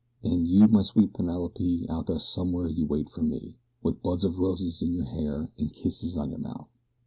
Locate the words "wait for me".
2.87-3.59